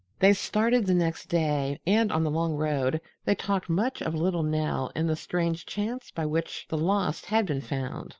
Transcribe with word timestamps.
They 0.17 0.33
started 0.33 0.87
the 0.87 0.95
next 0.95 1.27
day, 1.29 1.79
and 1.85 2.11
on 2.11 2.23
the 2.23 2.31
long 2.31 2.55
road 2.55 2.99
they 3.25 3.35
talked 3.35 3.69
much 3.69 4.01
of 4.01 4.15
little 4.15 4.41
Nell 4.41 4.91
and 4.95 5.07
the 5.07 5.15
strange 5.15 5.63
chance 5.67 6.09
by 6.09 6.25
which 6.25 6.65
the 6.69 6.77
lost 6.79 7.27
had 7.27 7.45
been 7.45 7.61
found. 7.61 8.09